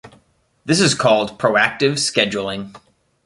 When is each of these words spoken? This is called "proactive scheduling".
This 0.65 0.79
is 0.79 0.95
called 0.95 1.37
"proactive 1.37 1.99
scheduling". 1.99 2.75